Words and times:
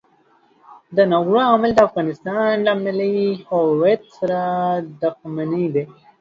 دا 0.95 1.03
ناوړه 1.11 1.43
عمل 1.53 1.71
د 1.75 1.79
افغانستان 1.87 2.51
له 2.67 2.73
ملي 2.83 3.19
هویت 3.49 4.01
سره 4.17 4.39
دښمني 5.01 5.65
ده. 5.75 5.83